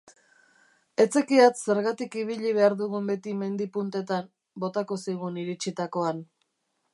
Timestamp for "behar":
2.59-2.77